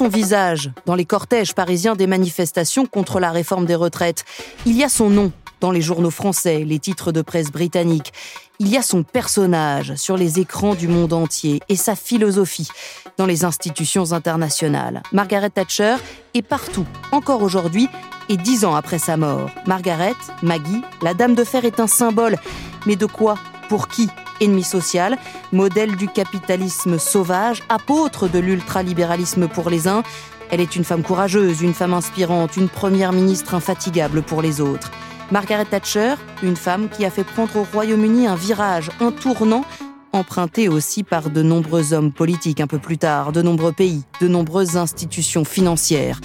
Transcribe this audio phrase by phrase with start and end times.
[0.00, 4.24] son visage dans les cortèges parisiens des manifestations contre la réforme des retraites.
[4.64, 8.14] Il y a son nom dans les journaux français, les titres de presse britanniques.
[8.60, 12.70] Il y a son personnage sur les écrans du monde entier et sa philosophie
[13.18, 15.02] dans les institutions internationales.
[15.12, 15.96] Margaret Thatcher
[16.32, 17.86] est partout, encore aujourd'hui
[18.30, 19.50] et dix ans après sa mort.
[19.66, 22.38] Margaret, Maggie, la Dame de Fer est un symbole.
[22.86, 23.34] Mais de quoi
[23.70, 24.08] Pour qui
[24.40, 25.16] Ennemi social,
[25.52, 30.02] modèle du capitalisme sauvage, apôtre de l'ultralibéralisme pour les uns,
[30.50, 34.90] elle est une femme courageuse, une femme inspirante, une première ministre infatigable pour les autres.
[35.30, 39.64] Margaret Thatcher, une femme qui a fait prendre au Royaume-Uni un virage, un tournant,
[40.12, 44.28] emprunté aussi par de nombreux hommes politiques un peu plus tard, de nombreux pays, de
[44.28, 46.20] nombreuses institutions financières.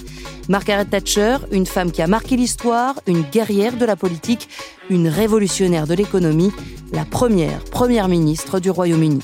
[0.48, 4.48] Margaret Thatcher, une femme qui a marqué l'histoire, une guerrière de la politique,
[4.90, 6.52] une révolutionnaire de l'économie,
[6.92, 9.20] la première première ministre du Royaume-Uni.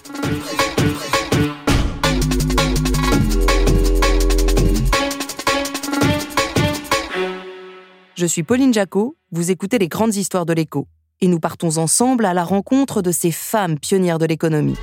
[8.15, 10.87] Je suis Pauline Jacot, vous écoutez les grandes histoires de l'écho,
[11.23, 14.77] et nous partons ensemble à la rencontre de ces femmes pionnières de l'économie.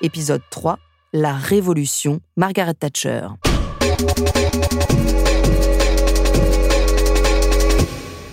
[0.00, 0.78] Épisode 3,
[1.12, 3.26] La Révolution, Margaret Thatcher.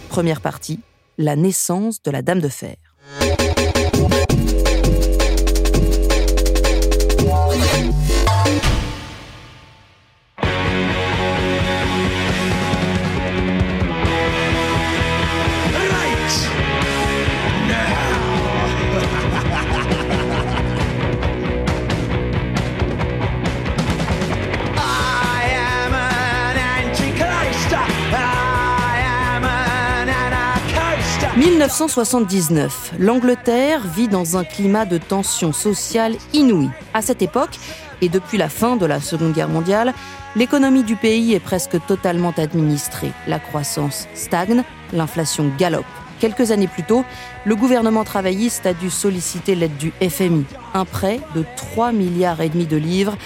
[0.10, 0.80] Première partie,
[1.18, 2.76] la naissance de la Dame de Fer.
[31.36, 36.70] 1979, l'Angleterre vit dans un climat de tension sociale inouïe.
[36.94, 37.58] À cette époque,
[38.02, 39.96] et depuis la fin de la Seconde Guerre mondiale,
[40.36, 43.12] l'économie du pays est presque totalement administrée.
[43.28, 45.86] La croissance stagne, l'inflation galope.
[46.20, 47.04] Quelques années plus tôt,
[47.46, 50.46] le gouvernement travailliste a dû solliciter l'aide du FMI,
[50.76, 53.18] un prêt de 3 milliards et demi de livres,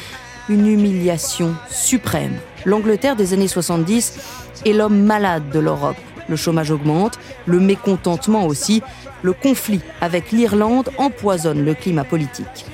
[0.47, 2.37] une humiliation suprême.
[2.63, 4.17] L'Angleterre des années 70
[4.65, 5.97] est l'homme malade de l'Europe.
[6.29, 8.81] Le chômage augmente, le mécontentement aussi,
[9.21, 12.65] le conflit avec l'Irlande empoisonne le climat politique.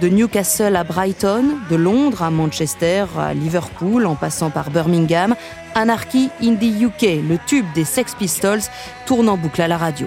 [0.00, 5.34] De Newcastle à Brighton, de Londres à Manchester, à Liverpool, en passant par Birmingham,
[5.74, 8.62] Anarchy in the UK, le tube des Sex Pistols,
[9.06, 10.06] tourne en boucle à la radio.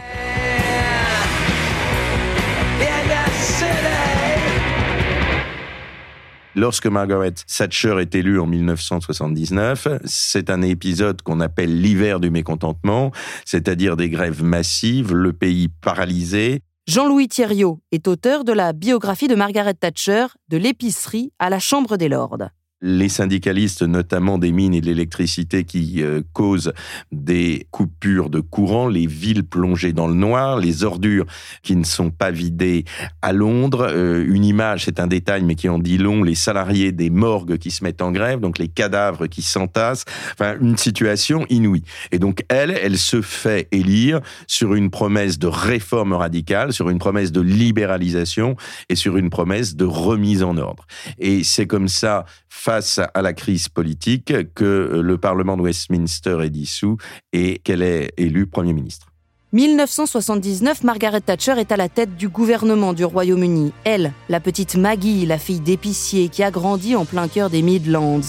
[6.58, 13.12] Lorsque Margaret Thatcher est élue en 1979, c'est un épisode qu'on appelle l'hiver du mécontentement,
[13.46, 16.64] c'est-à-dire des grèves massives, le pays paralysé.
[16.88, 21.96] Jean-Louis Thierriot est auteur de la biographie de Margaret Thatcher, de l'épicerie à la Chambre
[21.96, 22.50] des Lords.
[22.82, 26.74] Les syndicalistes, notamment des mines et de l'électricité, qui euh, causent
[27.12, 31.26] des coupures de courant, les villes plongées dans le noir, les ordures
[31.64, 32.86] qui ne sont pas vidées
[33.22, 33.88] à Londres.
[33.90, 37.58] Euh, une image, c'est un détail, mais qui en dit long, les salariés des morgues
[37.58, 40.06] qui se mettent en grève, donc les cadavres qui s'entassent.
[40.34, 41.84] Enfin, une situation inouïe.
[42.12, 47.00] Et donc, elle, elle se fait élire sur une promesse de réforme radicale, sur une
[47.00, 48.56] promesse de libéralisation
[48.90, 50.86] et sur une promesse de remise en ordre.
[51.18, 52.26] Et c'est comme ça,
[52.68, 56.98] face à la crise politique, que le Parlement de Westminster est dissous
[57.32, 59.08] et qu'elle est élue Premier ministre.
[59.54, 63.72] 1979, Margaret Thatcher est à la tête du gouvernement du Royaume-Uni.
[63.86, 68.20] Elle, la petite Maggie, la fille d'épicier qui a grandi en plein cœur des Midlands.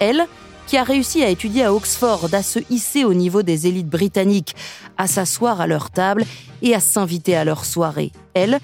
[0.00, 0.26] Elle,
[0.66, 4.56] qui a réussi à étudier à Oxford, à se hisser au niveau des élites britanniques,
[4.98, 6.24] à s'asseoir à leur table
[6.62, 8.10] et à s'inviter à leur soirée.
[8.34, 8.58] Elle,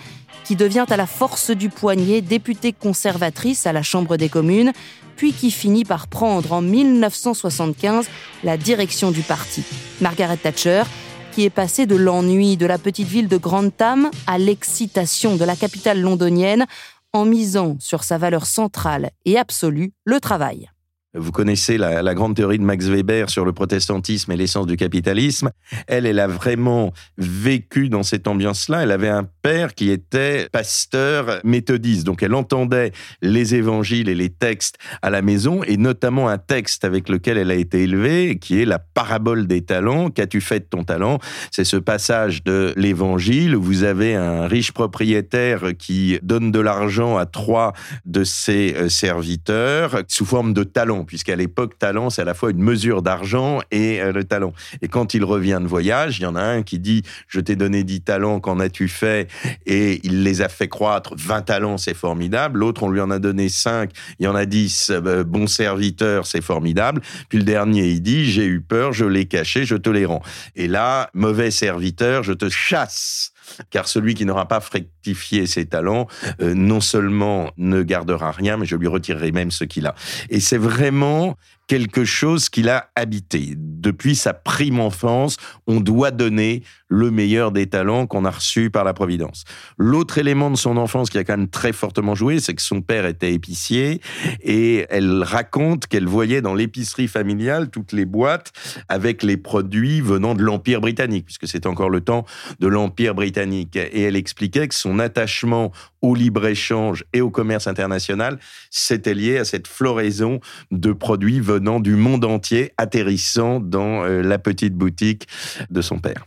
[0.51, 4.73] qui devient à la force du poignet députée conservatrice à la Chambre des communes,
[5.21, 8.09] puis qui finit par prendre en 1975
[8.43, 9.63] la direction du parti.
[10.01, 10.85] Margaret Thatcher,
[11.33, 15.57] qui est passée de l'ennui de la petite ville de Grantham à l'excitation de la
[15.57, 16.65] capitale londonienne
[17.13, 20.71] en misant sur sa valeur centrale et absolue, le travail.
[21.15, 25.51] Vous connaissez la, grande théorie de Max Weber sur le protestantisme et l'essence du capitalisme.
[25.89, 28.85] Elle, elle a vraiment vécu dans cette ambiance-là.
[28.85, 32.07] Elle avait un père qui était pasteur méthodiste.
[32.07, 32.93] Donc elle entendait
[33.23, 37.51] les évangiles et les textes à la maison, et notamment un texte avec lequel elle
[37.51, 40.11] a été élevée, qui est la parabole des talents.
[40.11, 41.19] Qu'as-tu fait de ton talent?
[41.51, 43.57] C'est ce passage de l'évangile.
[43.57, 47.73] Vous avez un riche propriétaire qui donne de l'argent à trois
[48.05, 52.51] de ses euh, serviteurs sous forme de talent puisqu'à l'époque, talent, c'est à la fois
[52.51, 54.53] une mesure d'argent et euh, le talent.
[54.83, 57.57] Et quand il revient de voyage, il y en a un qui dit Je t'ai
[57.57, 59.29] donné 10 talents, qu'en as-tu fait?
[59.67, 61.15] Et il les a fait croître.
[61.17, 62.59] 20 talents, c'est formidable.
[62.59, 66.27] L'autre, on lui en a donné 5, il y en a 10, euh, bon serviteur,
[66.27, 67.01] c'est formidable.
[67.29, 70.23] Puis le dernier, il dit J'ai eu peur, je l'ai caché, je te les rends.
[70.57, 73.33] Et là, mauvais serviteur, je te chasse
[73.71, 76.07] car celui qui n'aura pas fructifié ses talents,
[76.41, 79.95] euh, non seulement ne gardera rien, mais je lui retirerai même ce qu'il a.
[80.29, 81.37] Et c'est vraiment
[81.71, 83.55] quelque chose qu'il a habité.
[83.57, 85.37] Depuis sa prime enfance,
[85.69, 89.45] on doit donner le meilleur des talents qu'on a reçus par la Providence.
[89.79, 92.83] L'autre élément de son enfance qui a quand même très fortement joué, c'est que son
[92.83, 94.01] père était épicier
[94.43, 98.51] et elle raconte qu'elle voyait dans l'épicerie familiale toutes les boîtes
[98.89, 102.27] avec les produits venant de l'Empire britannique, puisque c'est encore le temps
[102.59, 103.77] de l'Empire britannique.
[103.77, 105.71] Et elle expliquait que son attachement
[106.03, 108.41] au libre-échange et au commerce international,
[108.71, 110.41] c'était lié à cette floraison
[110.73, 115.29] de produits venant du monde entier, atterrissant dans euh, la petite boutique
[115.71, 116.27] de son père.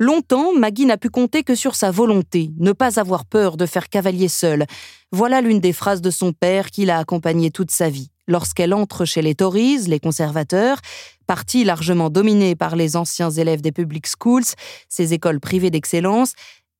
[0.00, 3.88] Longtemps, Maggie n'a pu compter que sur sa volonté, ne pas avoir peur de faire
[3.88, 4.66] cavalier seul.
[5.12, 8.10] Voilà l'une des phrases de son père qui l'a accompagnée toute sa vie.
[8.26, 10.78] Lorsqu'elle entre chez les Tories, les conservateurs,
[11.26, 14.44] parti largement dominé par les anciens élèves des public schools,
[14.88, 16.32] ces écoles privées d'excellence,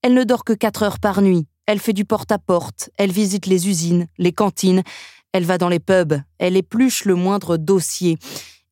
[0.02, 1.46] elle ne dort que quatre heures par nuit.
[1.66, 4.82] Elle fait du porte-à-porte, elle visite les usines, les cantines,
[5.34, 8.18] elle va dans les pubs, elle épluche le moindre dossier,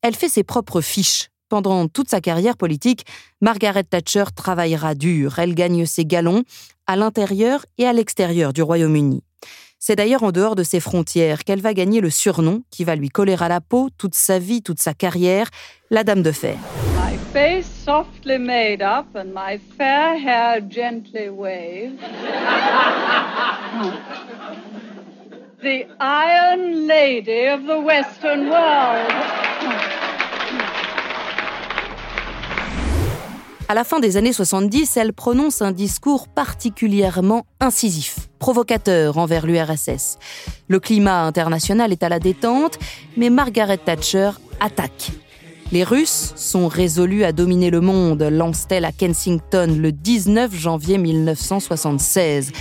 [0.01, 1.27] elle fait ses propres fiches.
[1.49, 3.05] Pendant toute sa carrière politique,
[3.41, 6.43] Margaret Thatcher travaillera dur, elle gagne ses galons
[6.87, 9.23] à l'intérieur et à l'extérieur du Royaume-Uni.
[9.77, 13.09] C'est d'ailleurs en dehors de ses frontières qu'elle va gagner le surnom qui va lui
[13.09, 15.49] coller à la peau toute sa vie, toute sa carrière,
[15.91, 16.57] la Dame de Fer.
[16.95, 21.99] My face softly made up and my fair hair gently waved.
[25.63, 29.09] the Iron Lady of the Western world.
[33.69, 40.17] À la fin des années 70, elle prononce un discours particulièrement incisif, provocateur envers l'URSS.
[40.67, 42.77] Le climat international est à la détente,
[43.15, 45.11] mais Margaret Thatcher attaque.
[45.71, 52.51] Les Russes sont résolus à dominer le monde, lance-t-elle à Kensington le 19 janvier 1976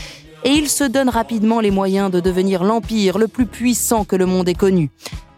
[0.45, 4.27] et il se donne rapidement les moyens de devenir l'empire le plus puissant que le
[4.27, 4.91] monde ait connu.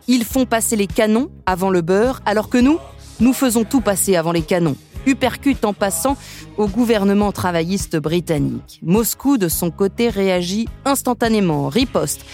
[0.08, 2.78] Ils font passer les canons avant le beurre, alors que nous,
[3.20, 4.76] nous faisons tout passer avant les canons.
[5.06, 6.16] Uppercut en passant
[6.56, 8.80] au gouvernement travailliste britannique.
[8.82, 12.24] Moscou, de son côté, réagit instantanément, riposte.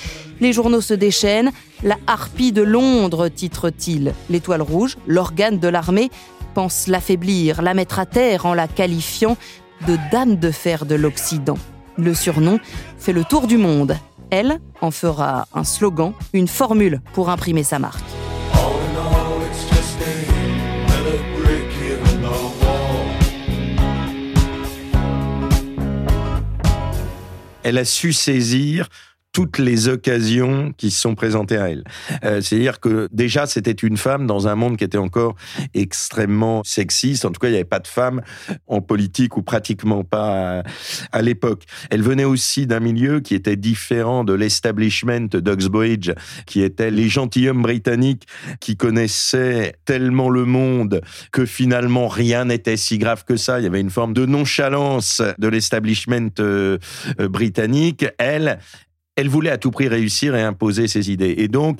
[0.40, 1.50] Les journaux se déchaînent.
[1.82, 4.14] La harpie de Londres, titre-t-il.
[4.28, 6.10] L'étoile rouge, l'organe de l'armée,
[6.54, 9.36] pense l'affaiblir, la mettre à terre en la qualifiant
[9.86, 11.58] de dame de fer de l'Occident.
[12.00, 12.58] Le surnom
[12.98, 13.94] fait le tour du monde.
[14.30, 18.00] Elle en fera un slogan, une formule pour imprimer sa marque.
[27.62, 28.88] Elle a su saisir
[29.32, 31.84] toutes les occasions qui se sont présentées à elle.
[32.24, 35.36] Euh, C'est-à-dire que déjà, c'était une femme dans un monde qui était encore
[35.74, 37.24] extrêmement sexiste.
[37.24, 38.22] En tout cas, il n'y avait pas de femmes
[38.66, 40.62] en politique ou pratiquement pas
[41.12, 41.64] à, l'époque.
[41.90, 46.12] Elle venait aussi d'un milieu qui était différent de l'establishment d'Oxbridge,
[46.46, 48.26] qui était les gentilshommes britanniques
[48.60, 53.60] qui connaissaient tellement le monde que finalement rien n'était si grave que ça.
[53.60, 56.78] Il y avait une forme de nonchalance de l'establishment euh,
[57.20, 58.06] euh, britannique.
[58.18, 58.58] Elle,
[59.16, 61.34] elle voulait à tout prix réussir et imposer ses idées.
[61.38, 61.78] Et donc,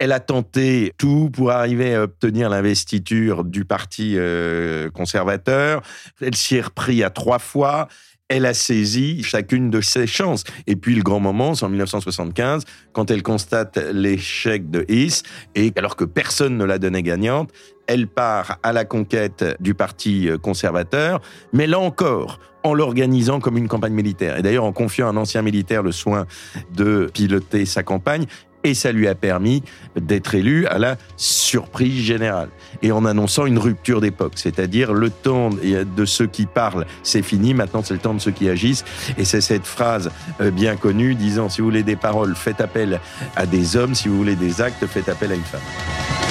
[0.00, 5.82] elle a tenté tout pour arriver à obtenir l'investiture du parti euh, conservateur.
[6.22, 7.86] Elle s'y est repris à trois fois.
[8.28, 10.44] elle a saisi chacune de ses chances.
[10.66, 15.22] Et puis le grand moment, c'est en 1975, quand elle constate l'échec de Heath,
[15.54, 17.50] et alors que personne ne la donnait gagnante,
[17.90, 21.20] elle part à la conquête du parti conservateur,
[21.52, 24.38] mais là encore, en l'organisant comme une campagne militaire.
[24.38, 26.26] Et d'ailleurs, en confiant à un ancien militaire le soin
[26.72, 28.26] de piloter sa campagne,
[28.62, 29.64] et ça lui a permis
[29.96, 32.50] d'être élu à la surprise générale.
[32.82, 37.54] Et en annonçant une rupture d'époque, c'est-à-dire le temps de ceux qui parlent, c'est fini,
[37.54, 38.84] maintenant c'est le temps de ceux qui agissent.
[39.18, 43.00] Et c'est cette phrase euh, bien connue disant, si vous voulez des paroles, faites appel
[43.34, 46.29] à des hommes, si vous voulez des actes, faites appel à une femme.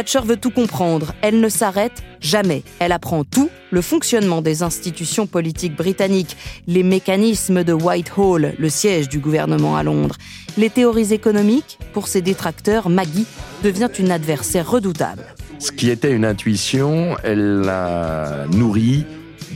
[0.00, 1.12] Thatcher veut tout comprendre.
[1.20, 2.62] Elle ne s'arrête jamais.
[2.78, 9.10] Elle apprend tout, le fonctionnement des institutions politiques britanniques, les mécanismes de Whitehall, le siège
[9.10, 10.16] du gouvernement à Londres,
[10.56, 11.78] les théories économiques.
[11.92, 13.26] Pour ses détracteurs, Maggie
[13.62, 15.26] devient une adversaire redoutable.
[15.58, 19.04] Ce qui était une intuition, elle l'a nourrie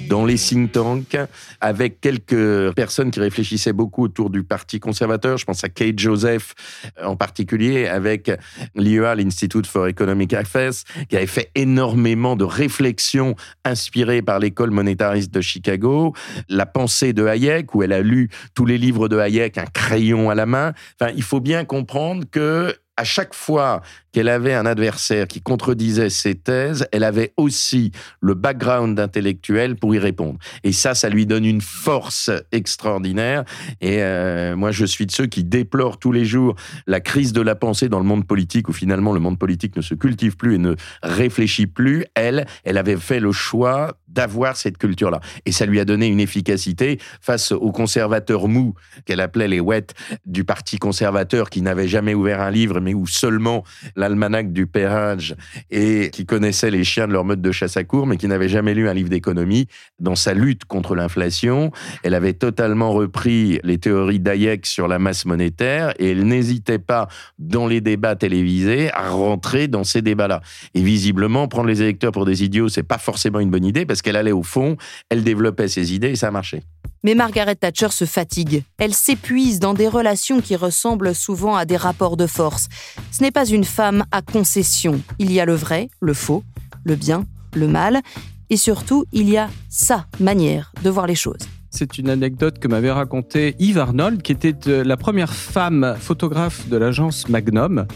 [0.09, 1.17] dans les think tanks,
[1.61, 5.39] avec quelques personnes qui réfléchissaient beaucoup autour du Parti conservateur.
[5.39, 6.55] Je pense à Kate Joseph
[7.03, 8.31] en particulier, avec
[8.75, 10.73] l'IEA, l'Institute for Economic Affairs,
[11.09, 13.35] qui avait fait énormément de réflexions
[13.65, 16.15] inspirées par l'école monétariste de Chicago.
[16.49, 20.31] La pensée de Hayek, où elle a lu tous les livres de Hayek, un crayon
[20.31, 20.73] à la main.
[21.01, 23.83] Enfin, il faut bien comprendre que à chaque fois
[24.13, 29.95] qu'elle avait un adversaire qui contredisait ses thèses, elle avait aussi le background intellectuel pour
[29.95, 30.39] y répondre.
[30.63, 33.45] Et ça, ça lui donne une force extraordinaire.
[33.81, 36.55] Et euh, moi, je suis de ceux qui déplorent tous les jours
[36.87, 39.83] la crise de la pensée dans le monde politique, où finalement le monde politique ne
[39.83, 42.05] se cultive plus et ne réfléchit plus.
[42.15, 45.21] Elle, elle avait fait le choix d'avoir cette culture-là.
[45.45, 49.95] Et ça lui a donné une efficacité face aux conservateurs mous, qu'elle appelait les wets
[50.27, 53.65] du parti conservateur, qui n'avaient jamais ouvert un livre, mais où seulement
[53.97, 55.35] l'almanach du pérage
[55.71, 58.49] et qui connaissaient les chiens de leur mode de chasse à cour, mais qui n'avaient
[58.49, 59.67] jamais lu un livre d'économie.
[59.99, 61.71] Dans sa lutte contre l'inflation,
[62.03, 67.09] elle avait totalement repris les théories d'Hayek sur la masse monétaire et elle n'hésitait pas,
[67.39, 70.41] dans les débats télévisés, à rentrer dans ces débats-là.
[70.75, 74.03] Et visiblement, prendre les électeurs pour des idiots, c'est pas forcément une bonne idée parce
[74.05, 74.77] qu'elle allait au fond,
[75.11, 76.63] elle développait ses idées et ça marchait.
[77.03, 78.65] Mais Margaret Thatcher se fatigue.
[78.79, 82.69] Elle s'épuise dans des relations qui ressemblent souvent à des rapports de force.
[83.11, 85.03] Ce n'est pas une femme à concession.
[85.19, 86.45] Il y a le vrai, le faux,
[86.85, 88.01] le bien, le mal.
[88.49, 91.41] Et surtout, il y a sa manière de voir les choses.
[91.71, 96.69] C'est une anecdote que m'avait racontée Yves Arnold, qui était euh, la première femme photographe
[96.69, 97.87] de l'agence Magnum.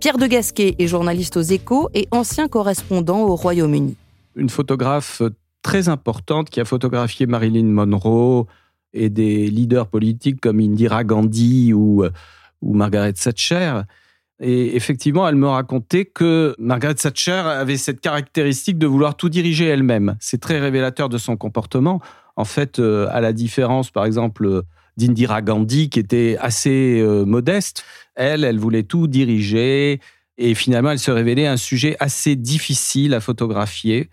[0.00, 3.96] Pierre de Gasquet est journaliste aux échos et ancien correspondant au Royaume-Uni.
[4.36, 5.22] Une photographe
[5.62, 8.46] très importante qui a photographié Marilyn Monroe
[8.92, 12.10] et des leaders politiques comme Indira Gandhi ou, euh,
[12.62, 13.82] ou Margaret Thatcher.
[14.40, 19.66] Et effectivement, elle me racontait que Margaret Thatcher avait cette caractéristique de vouloir tout diriger
[19.66, 20.16] elle-même.
[20.20, 22.00] C'est très révélateur de son comportement.
[22.36, 24.62] En fait, euh, à la différence, par exemple,
[24.96, 27.84] d'Indira Gandhi, qui était assez euh, modeste,
[28.14, 30.00] elle, elle voulait tout diriger.
[30.38, 34.08] Et finalement, elle se révélait un sujet assez difficile à photographier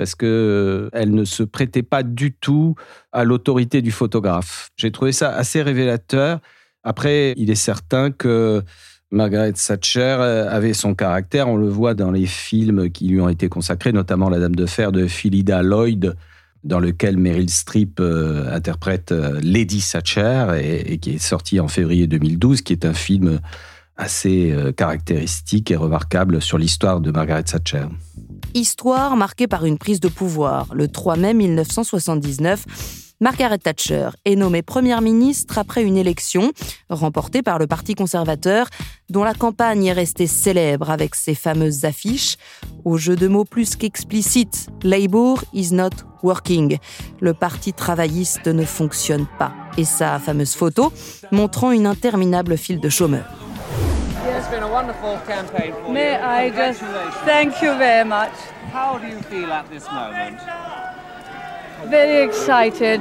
[0.00, 2.74] parce que euh, elle ne se prêtait pas du tout
[3.12, 4.70] à l'autorité du photographe.
[4.78, 6.40] J'ai trouvé ça assez révélateur.
[6.82, 8.62] Après, il est certain que
[9.10, 11.48] Margaret Thatcher euh, avait son caractère.
[11.48, 14.64] On le voit dans les films qui lui ont été consacrés, notamment La Dame de
[14.64, 16.16] Fer de Philida Lloyd,
[16.64, 22.06] dans lequel Meryl Streep euh, interprète Lady Thatcher et, et, qui est sorti en février
[22.06, 23.38] 2012, qui est un film
[23.98, 27.84] assez caractéristique et remarquable sur l'histoire de Margaret Thatcher.
[28.54, 30.74] Histoire marquée par une prise de pouvoir.
[30.74, 32.64] Le 3 mai 1979,
[33.22, 36.52] Margaret Thatcher est nommée première ministre après une élection
[36.88, 38.68] remportée par le Parti conservateur,
[39.10, 42.36] dont la campagne est restée célèbre avec ses fameuses affiches
[42.86, 45.90] au jeu de mots plus qu'explicite Labour is not
[46.22, 46.78] working.
[47.20, 49.52] Le Parti travailliste ne fonctionne pas.
[49.76, 50.90] Et sa fameuse photo
[51.30, 53.49] montrant une interminable file de chômeurs.
[54.50, 56.26] It's been a wonderful campaign for May you.
[56.26, 56.80] I just
[57.24, 58.32] thank you very much.
[58.72, 60.40] How do you feel at this moment?
[61.88, 63.00] Very excited,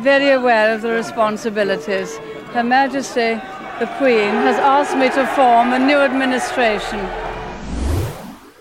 [0.00, 2.18] very aware of the responsibilities.
[2.52, 3.38] Her Majesty,
[3.78, 6.98] the Queen, has asked me to form a new administration.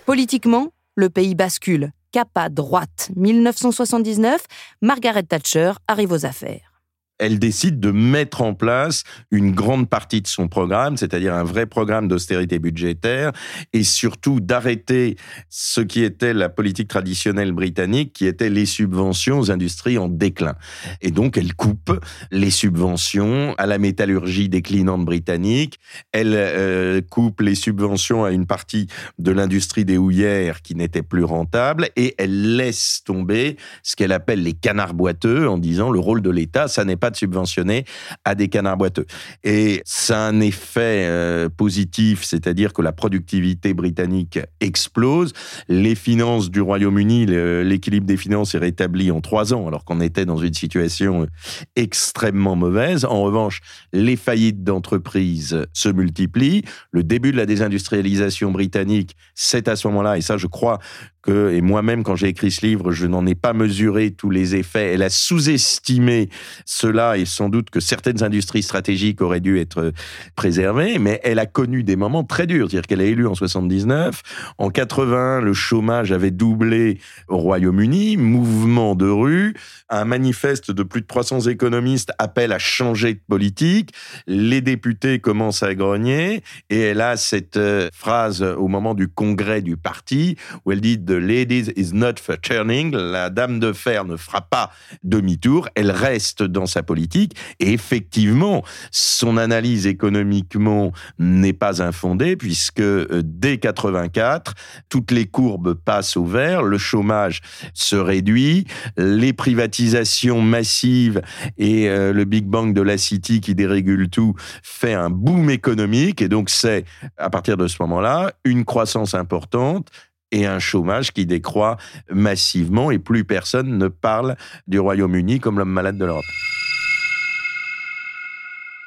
[0.06, 1.90] Politiquement, le pays bascule.
[2.12, 3.10] Cap à droite.
[3.16, 4.46] 1979,
[4.84, 6.77] Margaret Thatcher arrive aux affaires.
[7.20, 11.66] Elle décide de mettre en place une grande partie de son programme, c'est-à-dire un vrai
[11.66, 13.32] programme d'austérité budgétaire,
[13.74, 15.16] et surtout d'arrêter
[15.50, 20.56] ce qui était la politique traditionnelle britannique, qui était les subventions aux industries en déclin.
[21.02, 22.00] Et donc, elle coupe
[22.32, 25.80] les subventions à la métallurgie déclinante britannique,
[26.12, 31.24] elle euh, coupe les subventions à une partie de l'industrie des houillères qui n'était plus
[31.24, 36.22] rentable, et elle laisse tomber ce qu'elle appelle les canards boiteux en disant le rôle
[36.22, 37.86] de l'État, ça n'est pas de subventionner
[38.26, 39.06] à des canards boiteux.
[39.44, 45.34] Et ça a un effet euh, positif, c'est-à-dire que la productivité britannique explose,
[45.68, 50.26] les finances du Royaume-Uni, l'équilibre des finances est rétabli en trois ans, alors qu'on était
[50.26, 51.28] dans une situation
[51.76, 53.06] extrêmement mauvaise.
[53.06, 53.62] En revanche,
[53.94, 56.64] les faillites d'entreprises se multiplient.
[56.92, 60.80] Le début de la désindustrialisation britannique, c'est à ce moment-là, et ça, je crois
[61.28, 64.94] et moi-même, quand j'ai écrit ce livre, je n'en ai pas mesuré tous les effets.
[64.94, 66.30] Elle a sous-estimé
[66.66, 69.92] cela et sans doute que certaines industries stratégiques auraient dû être
[70.36, 72.70] préservées, mais elle a connu des moments très durs.
[72.70, 74.22] C'est-à-dire qu'elle est élue en 79.
[74.58, 78.16] En 80, le chômage avait doublé au Royaume-Uni.
[78.16, 79.54] Mouvement de rue.
[79.90, 83.92] Un manifeste de plus de 300 économistes appelle à changer de politique.
[84.28, 89.62] Les députés commencent à grogner et elle a cette euh, phrase au moment du congrès
[89.62, 94.06] du parti où elle dit The ladies is not for turning, la dame de fer
[94.06, 94.72] ne fera pas
[95.04, 97.36] demi-tour, elle reste dans sa politique.
[97.60, 104.54] Et effectivement, son analyse économiquement n'est pas infondée puisque euh, dès 84,
[104.90, 107.42] toutes les courbes passent au vert, le chômage
[107.74, 108.66] se réduit,
[108.98, 111.22] les privatisations massives
[111.58, 116.22] et euh, le Big Bang de la City qui dérégule tout fait un boom économique.
[116.22, 116.86] Et donc c'est
[117.18, 119.90] à partir de ce moment-là une croissance importante
[120.32, 121.78] et un chômage qui décroît
[122.12, 124.36] massivement et plus personne ne parle
[124.68, 126.26] du Royaume-Uni comme l'homme malade de l'Europe.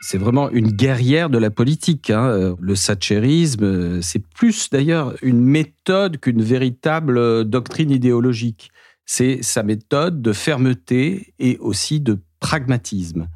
[0.02, 2.11] C'est vraiment une guerrière de la politique.
[2.11, 2.26] hein.
[2.30, 8.70] Euh, Le thatcherisme, euh, c'est plus d'ailleurs une méthode qu'une véritable euh, doctrine idéologique.
[9.04, 13.28] C'est sa méthode de fermeté et aussi de pragmatisme.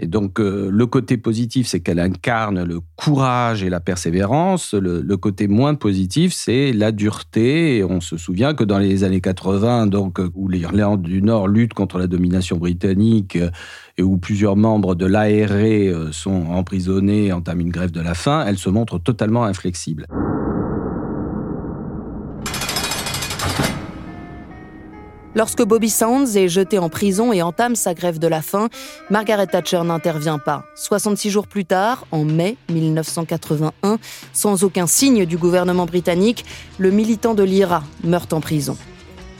[0.00, 4.74] Et donc, euh, le côté positif, c'est qu'elle incarne le courage et la persévérance.
[4.74, 7.78] Le, côté moins positif, c'est la dureté.
[7.78, 11.74] Et on se souvient que dans les années 80, donc, où l'Irlande du Nord lutte
[11.74, 13.50] contre la domination britannique euh,
[13.96, 18.14] et où plusieurs membres de l'ARE euh, sont emprisonnés et entament une grève de la
[18.14, 20.06] faim, elle se montre totalement inflexible.
[25.38, 28.68] Lorsque Bobby Sands est jeté en prison et entame sa grève de la faim,
[29.08, 30.64] Margaret Thatcher n'intervient pas.
[30.74, 33.98] 66 jours plus tard, en mai 1981,
[34.32, 36.44] sans aucun signe du gouvernement britannique,
[36.78, 38.76] le militant de l'IRA meurt en prison.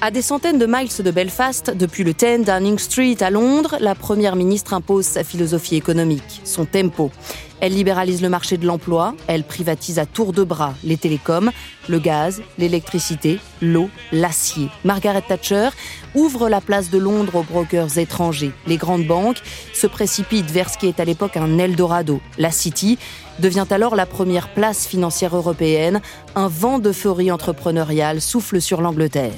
[0.01, 3.97] À des centaines de miles de Belfast, depuis le 10 Downing Street à Londres, la
[3.97, 7.11] première ministre impose sa philosophie économique, son tempo.
[7.61, 11.51] Elle libéralise le marché de l'emploi, elle privatise à tour de bras les télécoms,
[11.89, 14.69] le gaz, l'électricité, l'eau, l'acier.
[14.85, 15.71] Margaret Thatcher
[16.15, 18.53] ouvre la place de Londres aux brokers étrangers.
[18.67, 19.43] Les grandes banques
[19.75, 22.21] se précipitent vers ce qui est à l'époque un Eldorado.
[22.39, 22.99] La City
[23.41, 26.01] devient alors la première place financière européenne.
[26.37, 29.33] Un vent d'euphorie entrepreneuriale souffle sur l'Angleterre.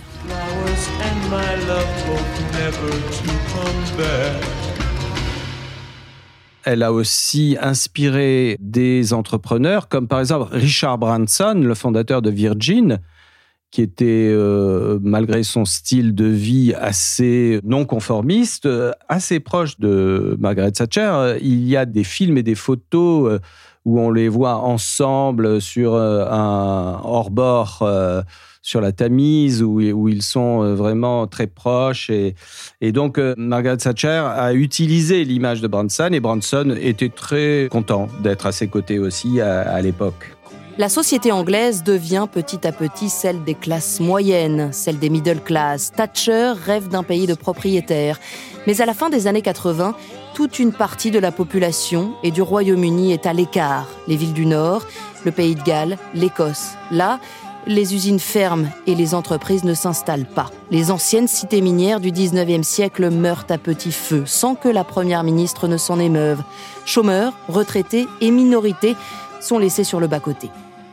[6.64, 12.98] Elle a aussi inspiré des entrepreneurs, comme par exemple Richard Branson, le fondateur de Virgin,
[13.70, 20.36] qui était, euh, malgré son style de vie assez non conformiste, euh, assez proche de
[20.40, 21.38] Margaret Thatcher.
[21.40, 23.38] Il y a des films et des photos euh,
[23.84, 28.22] où on les voit ensemble sur euh, un hors-bord euh,
[28.62, 32.10] sur la Tamise, où, ils sont euh, vraiment très proches.
[32.10, 32.34] Et,
[32.80, 38.08] et donc, euh, Margaret Thatcher a utilisé l'image de Branson, et Branson était très content
[38.22, 40.36] d'être à ses côtés aussi à, à l'époque.
[40.78, 45.92] La société anglaise devient petit à petit celle des classes moyennes, celle des middle class.
[45.92, 48.18] Thatcher rêve d'un pays de propriétaires.
[48.66, 49.94] Mais à la fin des années 80,
[50.32, 53.88] toute une partie de la population et du Royaume-Uni est à l'écart.
[54.08, 54.86] Les villes du Nord,
[55.24, 56.70] le pays de Galles, l'Écosse.
[56.90, 57.20] Là,
[57.66, 60.50] les usines ferment et les entreprises ne s'installent pas.
[60.70, 65.24] Les anciennes cités minières du 19e siècle meurent à petit feu sans que la première
[65.24, 66.42] ministre ne s'en émeuve.
[66.84, 68.96] Chômeurs, retraités et minorités
[69.40, 70.48] sont laissés sur le bas-côté.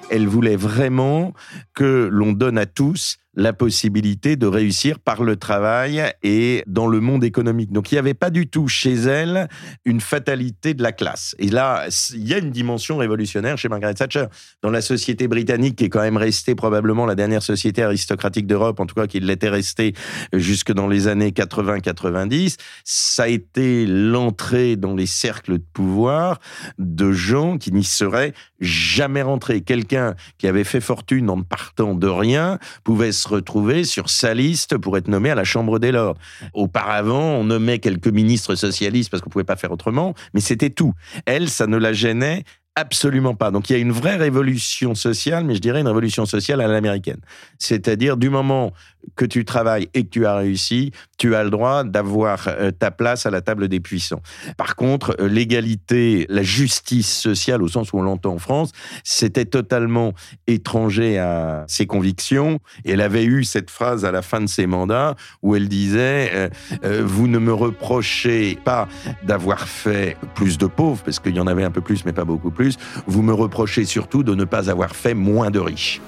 [0.10, 1.34] Elle voulait vraiment
[1.74, 7.00] que l'on donne à tous la possibilité de réussir par le travail et dans le
[7.00, 7.72] monde économique.
[7.72, 9.48] Donc il n'y avait pas du tout chez elle
[9.86, 11.36] une fatalité de la classe.
[11.38, 14.26] Et là, il y a une dimension révolutionnaire chez Margaret Thatcher.
[14.64, 18.80] Dans la société britannique, qui est quand même restée probablement la dernière société aristocratique d'Europe,
[18.80, 19.94] en tout cas qui l'était restée
[20.34, 26.40] jusque dans les années 80-90, ça a été l'entrée dans les cercles de pouvoir
[26.80, 29.62] de gens qui n'y seraient jamais rentrés.
[29.62, 34.78] Quelqu'un qui avait fait fortune en partant de rien pouvait se retrouver sur sa liste
[34.78, 36.18] pour être nommé à la Chambre des Lords.
[36.54, 40.94] Auparavant, on nommait quelques ministres socialistes parce qu'on pouvait pas faire autrement, mais c'était tout.
[41.26, 42.44] Elle, ça ne la gênait
[42.80, 43.50] Absolument pas.
[43.50, 46.68] Donc il y a une vraie révolution sociale, mais je dirais une révolution sociale à
[46.68, 47.18] l'américaine.
[47.58, 48.72] C'est-à-dire du moment
[49.16, 52.92] que tu travailles et que tu as réussi, tu as le droit d'avoir euh, ta
[52.92, 54.22] place à la table des puissants.
[54.58, 58.72] Par contre, euh, l'égalité, la justice sociale au sens où on l'entend en France,
[59.04, 60.14] c'était totalement
[60.48, 62.60] étranger à ses convictions.
[62.86, 66.50] Elle avait eu cette phrase à la fin de ses mandats où elle disait
[66.84, 68.88] euh, Vous ne me reprochez pas
[69.24, 72.26] d'avoir fait plus de pauvres, parce qu'il y en avait un peu plus, mais pas
[72.26, 72.78] beaucoup plus.
[73.08, 76.02] Vous me reprochez surtout de ne pas avoir fait moins de riches.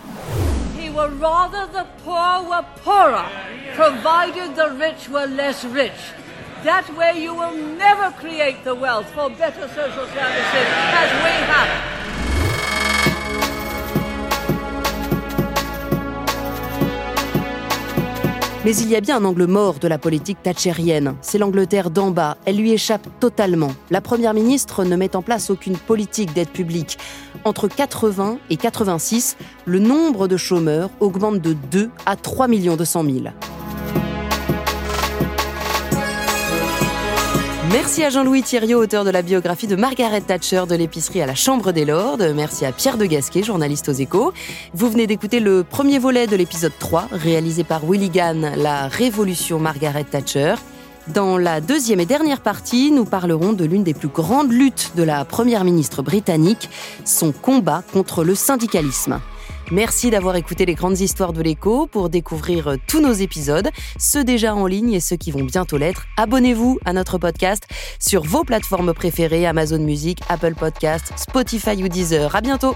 [1.00, 3.26] Were rather the poor were poorer,
[3.74, 5.94] provided the rich were less rich.
[6.66, 10.68] That way you will never create the wealth for better social services
[11.00, 11.99] as we have.
[18.70, 21.16] Mais il y a bien un angle mort de la politique thatchérienne.
[21.22, 22.38] C'est l'Angleterre d'en bas.
[22.46, 23.72] Elle lui échappe totalement.
[23.90, 27.00] La première ministre ne met en place aucune politique d'aide publique.
[27.46, 33.06] Entre 80 et 86, le nombre de chômeurs augmente de 2 à 3 millions 200
[33.06, 33.16] 000.
[37.72, 41.36] Merci à Jean-Louis Thiriot, auteur de la biographie de Margaret Thatcher de l'épicerie à la
[41.36, 42.18] Chambre des Lords.
[42.34, 44.34] Merci à Pierre de Gasquet, journaliste aux échos.
[44.74, 48.10] Vous venez d'écouter le premier volet de l'épisode 3, réalisé par Willy
[48.58, 50.56] La Révolution Margaret Thatcher.
[51.10, 55.04] Dans la deuxième et dernière partie, nous parlerons de l'une des plus grandes luttes de
[55.04, 56.72] la première ministre britannique,
[57.06, 59.20] son combat contre le syndicalisme.
[59.72, 61.86] Merci d'avoir écouté les grandes histoires de l'écho.
[61.86, 66.06] Pour découvrir tous nos épisodes, ceux déjà en ligne et ceux qui vont bientôt l'être,
[66.18, 67.68] abonnez-vous à notre podcast
[68.00, 72.36] sur vos plateformes préférées Amazon Music, Apple Podcast, Spotify ou Deezer.
[72.36, 72.76] À bientôt.